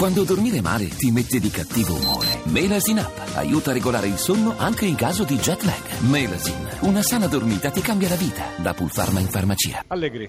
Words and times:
Quando 0.00 0.24
dormire 0.24 0.62
male 0.62 0.88
ti 0.88 1.10
mette 1.10 1.38
di 1.38 1.50
cattivo 1.50 1.94
umore. 1.94 2.40
Melasin 2.44 3.00
Up 3.00 3.32
aiuta 3.34 3.68
a 3.68 3.74
regolare 3.74 4.06
il 4.06 4.16
sonno 4.16 4.54
anche 4.56 4.86
in 4.86 4.94
caso 4.94 5.24
di 5.24 5.36
jet 5.36 5.60
lag. 5.60 6.00
Melasin, 6.08 6.68
una 6.88 7.02
sana 7.02 7.26
dormita 7.26 7.68
ti 7.68 7.82
cambia 7.82 8.08
la 8.08 8.14
vita. 8.14 8.44
Da 8.56 8.72
Pulpharma 8.72 9.20
in 9.20 9.26
farmacia. 9.26 9.84
Allegri, 9.88 10.26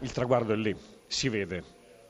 il 0.00 0.10
traguardo 0.10 0.54
è 0.54 0.56
lì, 0.56 0.74
si 1.06 1.28
vede. 1.28 1.62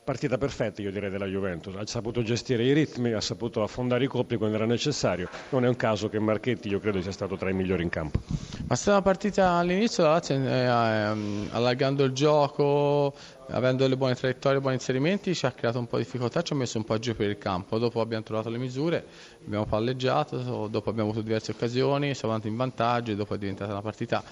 Partita 0.06 0.38
perfetta, 0.38 0.80
io 0.80 0.93
direi, 0.93 1.11
della 1.11 1.27
Juventus. 1.27 1.74
Ha 1.74 1.85
saputo 1.85 2.22
gestire 2.22 2.62
i 2.62 2.72
ritmi, 2.72 3.13
ha 3.13 3.21
saputo 3.21 3.63
affondare 3.63 4.05
i 4.05 4.07
colpi 4.07 4.37
quando 4.37 4.55
era 4.55 4.65
necessario. 4.65 5.29
Non 5.49 5.65
è 5.65 5.69
un 5.69 5.75
caso 5.75 6.09
che 6.09 6.21
Marchetti, 6.21 6.69
io 6.69 6.79
credo, 6.79 7.03
sia 7.03 7.11
stato 7.11 7.37
tra 7.37 7.51
i 7.51 7.53
migliori 7.53 7.83
in 7.83 7.89
campo. 7.89 8.21
Ma 8.69 8.75
stata 8.77 8.99
una 8.99 9.03
partita 9.03 9.51
all'inizio, 9.51 10.05
la 10.05 10.11
Lazio, 10.11 10.37
eh, 10.37 10.63
ehm, 10.63 11.49
allargando 11.51 12.05
il 12.05 12.13
gioco, 12.13 13.13
avendo 13.51 13.87
le 13.87 13.97
buone 13.97 14.15
traiettorie, 14.15 14.61
buoni 14.61 14.77
inserimenti, 14.77 15.35
ci 15.35 15.46
ha 15.46 15.53
creato 15.53 15.79
un 15.79 15.87
po' 15.87 15.96
di 15.96 16.05
difficoltà, 16.05 16.43
ci 16.43 16.53
ha 16.53 16.57
messo 16.57 16.79
un 16.79 16.85
po' 16.85 16.99
giù 16.99 17.15
per 17.15 17.29
il 17.29 17.39
campo. 17.39 17.79
Dopo 17.79 18.01
abbiamo 18.01 18.25
trovato 18.25 18.49
le 18.49 18.59
misure, 18.59 19.04
abbiamo 19.45 19.64
palleggiato, 19.67 20.68
dopo 20.68 20.91
abbiamo 20.91 21.11
avuto 21.11 21.25
diverse 21.25 21.53
occasioni, 21.53 22.14
siamo 22.14 22.35
andati 22.35 22.51
in 22.51 22.57
vantaggio 22.57 23.13
e 23.13 23.17
dopo 23.17 23.35
è 23.35 23.39
diventata 23.39 23.73
una 23.73 23.82
partita 23.82 24.23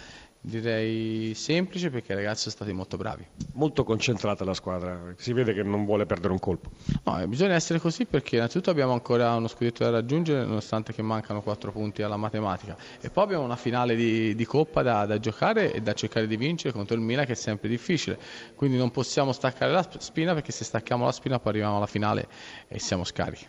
direi 0.46 1.32
semplice 1.34 1.88
perché 1.88 2.12
i 2.12 2.16
ragazzi 2.16 2.42
sono 2.42 2.54
stati 2.54 2.72
molto 2.72 2.98
bravi. 2.98 3.26
Molto 3.54 3.82
concentrata 3.82 4.44
la 4.44 4.52
squadra, 4.52 5.14
si 5.16 5.32
vede 5.32 5.54
che 5.54 5.62
non 5.62 5.86
vuole 5.86 6.04
perdere 6.04 6.32
un 6.32 6.38
colpo. 6.38 6.70
No, 7.04 7.18
eh, 7.18 7.26
bisogna 7.26 7.54
essere 7.54 7.78
così 7.78 8.04
perché 8.04 8.36
innanzitutto 8.36 8.68
abbiamo 8.68 8.92
ancora 8.92 9.34
uno 9.34 9.48
scudetto 9.48 9.84
da 9.84 9.90
raggiungere 9.90 10.44
nonostante 10.44 10.92
che 10.92 11.00
mancano 11.00 11.40
quattro 11.40 11.72
punti 11.72 12.02
alla 12.02 12.18
matematica 12.18 12.76
e 13.00 13.08
poi 13.08 13.24
abbiamo 13.24 13.44
una 13.44 13.56
finale 13.56 13.96
di, 13.96 14.34
di 14.34 14.44
Coppa 14.44 14.82
da, 14.82 15.06
da, 15.06 15.18
giocare 15.18 15.72
e 15.72 15.80
da 15.80 15.94
cercare 15.94 16.26
di 16.26 16.36
vincere 16.36 16.74
contro 16.74 16.94
il 16.94 17.00
Milan 17.00 17.24
che 17.24 17.32
è 17.32 17.36
sempre 17.36 17.70
difficile, 17.70 18.18
quindi 18.54 18.76
non 18.76 18.90
possiamo 18.90 19.03
staccare 19.04 19.72
la 19.72 19.86
spina 19.98 20.34
perché 20.34 20.52
se 20.52 20.64
stacchiamo 20.64 21.04
la 21.04 21.12
spina 21.12 21.38
poi 21.38 21.52
arriviamo 21.52 21.76
alla 21.76 21.86
finale 21.86 22.26
e 22.68 22.78
siamo 22.78 23.04
scarichi. 23.04 23.46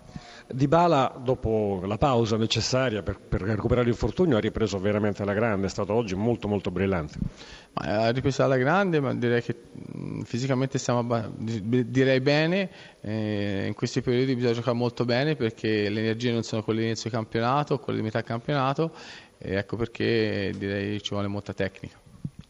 Di 0.47 0.67
Bala, 0.67 1.19
dopo 1.23 1.81
la 1.85 1.97
pausa 1.97 2.37
necessaria 2.37 3.01
per, 3.01 3.19
per 3.19 3.41
recuperare 3.41 3.87
l'infortunio, 3.87 4.37
ha 4.37 4.39
ripreso 4.39 4.77
veramente 4.79 5.23
alla 5.23 5.33
grande, 5.33 5.65
è 5.65 5.69
stato 5.69 5.93
oggi 5.93 6.13
molto 6.13 6.47
molto 6.47 6.69
brillante. 6.69 7.17
Ma 7.73 8.05
ha 8.05 8.11
ripreso 8.11 8.43
alla 8.43 8.57
grande, 8.57 8.99
ma 8.99 9.15
direi 9.15 9.41
che 9.41 9.55
fisicamente 10.23 10.77
stiamo 10.77 11.33
direi 11.37 12.21
bene, 12.21 12.69
eh, 13.01 13.65
in 13.65 13.73
questi 13.73 14.01
periodi 14.01 14.35
bisogna 14.35 14.53
giocare 14.53 14.77
molto 14.77 15.03
bene 15.03 15.35
perché 15.35 15.89
le 15.89 16.01
energie 16.01 16.31
non 16.31 16.43
sono 16.43 16.63
quelle 16.63 16.81
di 16.81 16.85
inizio 16.85 17.09
campionato, 17.09 17.79
quelle 17.79 17.97
di 17.99 18.05
metà 18.05 18.21
campionato 18.21 18.91
ecco 19.37 19.75
perché 19.75 20.51
direi 20.57 21.01
ci 21.01 21.09
vuole 21.11 21.27
molta 21.27 21.53
tecnica. 21.53 21.99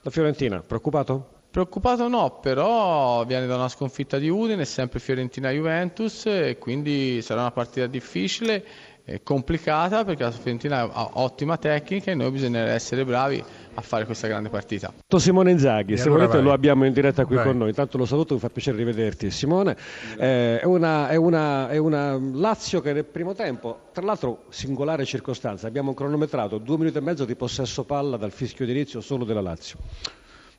La 0.01 0.11
Fiorentina, 0.11 0.61
preoccupato? 0.61 1.34
Preoccupato 1.55 2.09
no, 2.09 2.39
però 2.41 3.23
viene 3.23 3.45
da 3.47 3.55
una 3.55 3.69
sconfitta 3.69 4.17
di 4.17 4.27
Udine, 4.27 4.65
sempre 4.65 4.99
Fiorentina-Juventus 4.99 6.25
e 6.25 6.57
quindi 6.59 7.21
sarà 7.21 7.39
una 7.39 7.51
partita 7.51 7.87
difficile 7.87 8.65
e 9.05 9.23
complicata 9.23 10.03
perché 10.03 10.23
la 10.23 10.31
Fiorentina 10.31 10.81
ha 10.81 11.11
ottima 11.13 11.55
tecnica 11.55 12.11
e 12.11 12.13
noi 12.13 12.31
bisognerà 12.31 12.73
essere 12.73 13.05
bravi 13.05 13.41
a 13.73 13.79
fare 13.79 14.03
questa 14.03 14.27
grande 14.27 14.49
partita. 14.49 14.93
Simone 15.15 15.51
Inzaghi, 15.51 15.95
se 15.95 16.09
volete 16.09 16.41
lo 16.41 16.51
abbiamo 16.51 16.85
in 16.85 16.91
diretta 16.91 17.23
qui 17.23 17.37
vai. 17.37 17.45
con 17.45 17.57
noi, 17.59 17.69
intanto 17.69 17.97
lo 17.97 18.05
saluto, 18.05 18.33
mi 18.33 18.41
fa 18.41 18.49
piacere 18.49 18.75
rivederti 18.75 19.31
Simone, 19.31 19.77
eh, 20.17 20.59
è, 20.59 20.65
una, 20.65 21.07
è, 21.07 21.15
una, 21.15 21.69
è 21.69 21.77
una 21.77 22.19
Lazio 22.33 22.81
che 22.81 22.91
nel 22.91 23.05
primo 23.05 23.33
tempo, 23.33 23.91
tra 23.93 24.03
l'altro 24.03 24.43
singolare 24.49 25.05
circostanza, 25.05 25.67
abbiamo 25.67 25.93
cronometrato 25.93 26.57
due 26.57 26.77
minuti 26.79 26.97
e 26.97 27.01
mezzo 27.01 27.23
di 27.23 27.37
possesso 27.37 27.85
palla 27.85 28.17
dal 28.17 28.31
fischio 28.31 28.65
d'inizio 28.65 28.99
solo 28.99 29.23
della 29.23 29.39
Lazio. 29.39 29.77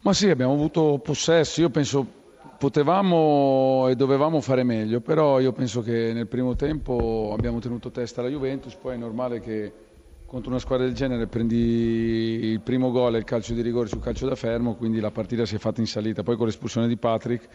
Ma 0.00 0.12
sì, 0.12 0.28
abbiamo 0.28 0.52
avuto 0.52 1.00
possesso, 1.02 1.60
io 1.60 1.70
penso 1.70 2.06
potevamo 2.56 3.88
e 3.88 3.96
dovevamo 3.96 4.40
fare 4.40 4.62
meglio, 4.62 5.00
però 5.00 5.40
io 5.40 5.52
penso 5.52 5.82
che 5.82 6.12
nel 6.12 6.26
primo 6.26 6.56
tempo 6.56 7.32
abbiamo 7.36 7.58
tenuto 7.58 7.90
testa 7.90 8.20
alla 8.20 8.30
Juventus, 8.30 8.74
poi 8.74 8.94
è 8.94 8.96
normale 8.96 9.40
che 9.40 9.72
contro 10.26 10.50
una 10.50 10.58
squadra 10.58 10.86
del 10.86 10.94
genere 10.94 11.26
prendi 11.26 11.56
il 11.56 12.60
primo 12.60 12.90
gol 12.90 13.14
e 13.14 13.18
il 13.18 13.24
calcio 13.24 13.54
di 13.54 13.62
rigore 13.62 13.88
sul 13.88 14.00
calcio 14.00 14.26
da 14.26 14.34
fermo, 14.34 14.74
quindi 14.74 15.00
la 15.00 15.10
partita 15.10 15.44
si 15.44 15.54
è 15.54 15.58
fatta 15.58 15.80
in 15.80 15.86
salita, 15.86 16.22
poi 16.22 16.36
con 16.36 16.46
l'espulsione 16.46 16.88
di 16.88 16.96
Patrick, 16.96 17.48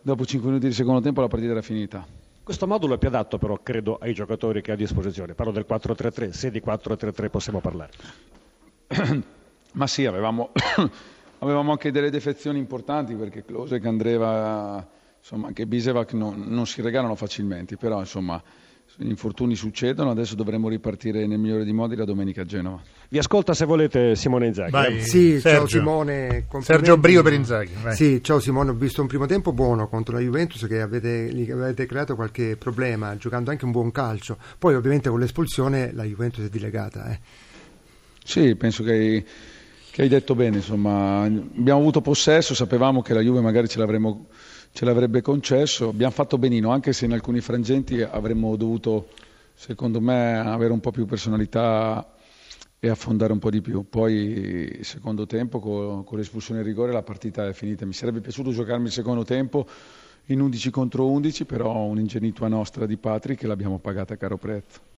dopo 0.00 0.24
5 0.24 0.48
minuti 0.48 0.68
di 0.68 0.74
secondo 0.74 1.00
tempo 1.00 1.20
la 1.20 1.28
partita 1.28 1.50
era 1.52 1.62
finita. 1.62 2.06
Questo 2.42 2.68
modulo 2.68 2.94
è 2.94 2.98
più 2.98 3.08
adatto 3.08 3.38
però, 3.38 3.58
credo, 3.60 3.98
ai 4.00 4.14
giocatori 4.14 4.62
che 4.62 4.70
ha 4.70 4.74
a 4.74 4.76
disposizione. 4.76 5.34
Parlo 5.34 5.50
del 5.50 5.66
4-3-3, 5.68 6.30
se 6.30 6.50
di 6.52 6.62
4-3-3 6.64 7.28
possiamo 7.28 7.60
parlare. 7.60 7.90
Ma 9.72 9.86
sì, 9.88 10.06
avevamo 10.06 10.52
avevamo 11.46 11.70
anche 11.72 11.90
delle 11.90 12.10
defezioni 12.10 12.58
importanti 12.58 13.14
perché 13.14 13.44
Klose 13.44 13.80
che 13.80 13.88
Andreva, 13.88 14.86
insomma 15.18 15.46
anche 15.46 15.66
Bisevac 15.66 16.12
non, 16.12 16.44
non 16.46 16.66
si 16.66 16.82
regalano 16.82 17.14
facilmente, 17.14 17.76
però 17.76 18.00
insomma 18.00 18.42
gli 18.98 19.08
infortuni 19.08 19.54
succedono, 19.54 20.10
adesso 20.10 20.34
dovremo 20.34 20.68
ripartire 20.68 21.26
nel 21.26 21.38
migliore 21.38 21.64
dei 21.64 21.72
modi 21.72 21.96
la 21.96 22.04
domenica 22.04 22.42
a 22.42 22.44
Genova. 22.44 22.80
Vi 23.08 23.18
ascolta 23.18 23.52
se 23.52 23.64
volete 23.66 24.16
Simone 24.16 24.46
Inzaghi. 24.46 24.70
Vai, 24.70 25.00
sì, 25.02 25.38
Sergio. 25.38 25.58
ciao 25.58 25.66
Simone. 25.66 26.46
Sergio 26.60 26.96
Brio 26.96 27.22
per 27.22 27.32
Inzaghi. 27.34 27.72
Vai. 27.82 27.94
Sì, 27.94 28.22
ciao 28.22 28.40
Simone, 28.40 28.70
ho 28.70 28.74
visto 28.74 29.02
un 29.02 29.06
primo 29.06 29.26
tempo 29.26 29.52
buono 29.52 29.88
contro 29.88 30.14
la 30.14 30.22
Juventus 30.22 30.66
che 30.66 30.80
avete, 30.80 31.32
gli 31.32 31.50
avete 31.50 31.84
creato 31.84 32.14
qualche 32.14 32.56
problema, 32.56 33.16
giocando 33.16 33.50
anche 33.50 33.64
un 33.64 33.72
buon 33.72 33.90
calcio. 33.92 34.38
Poi 34.58 34.74
ovviamente 34.74 35.10
con 35.10 35.20
l'espulsione 35.20 35.92
la 35.92 36.04
Juventus 36.04 36.46
è 36.46 36.48
dilegata. 36.48 37.10
Eh. 37.10 37.20
Sì, 38.24 38.56
penso 38.56 38.82
che 38.82 39.24
che 39.96 40.02
hai 40.02 40.08
detto 40.08 40.34
bene, 40.34 40.56
insomma, 40.56 41.22
abbiamo 41.22 41.80
avuto 41.80 42.02
possesso, 42.02 42.54
sapevamo 42.54 43.00
che 43.00 43.14
la 43.14 43.22
Juve 43.22 43.40
magari 43.40 43.66
ce, 43.66 43.82
ce 44.72 44.84
l'avrebbe 44.84 45.22
concesso, 45.22 45.88
abbiamo 45.88 46.12
fatto 46.12 46.36
benino, 46.36 46.70
anche 46.70 46.92
se 46.92 47.06
in 47.06 47.14
alcuni 47.14 47.40
frangenti 47.40 48.02
avremmo 48.02 48.56
dovuto, 48.56 49.08
secondo 49.54 49.98
me, 50.02 50.36
avere 50.36 50.74
un 50.74 50.80
po' 50.80 50.90
più 50.90 51.06
personalità 51.06 52.14
e 52.78 52.90
affondare 52.90 53.32
un 53.32 53.38
po' 53.38 53.48
di 53.48 53.62
più. 53.62 53.88
Poi, 53.88 54.80
secondo 54.82 55.24
tempo, 55.24 55.60
con, 55.60 56.04
con 56.04 56.18
l'espulsione 56.18 56.60
in 56.60 56.66
rigore, 56.66 56.92
la 56.92 57.02
partita 57.02 57.48
è 57.48 57.54
finita. 57.54 57.86
Mi 57.86 57.94
sarebbe 57.94 58.20
piaciuto 58.20 58.50
giocarmi 58.50 58.88
il 58.88 58.92
secondo 58.92 59.24
tempo 59.24 59.66
in 60.26 60.42
11 60.42 60.68
contro 60.68 61.06
11, 61.06 61.46
però 61.46 61.74
un'ingenuità 61.74 62.48
nostra 62.48 62.84
di 62.84 62.98
Patri 62.98 63.34
che 63.34 63.46
l'abbiamo 63.46 63.78
pagata 63.78 64.12
a 64.12 64.16
caro 64.18 64.36
prezzo. 64.36 64.92